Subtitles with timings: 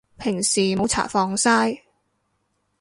[0.17, 1.79] 平時冇搽防曬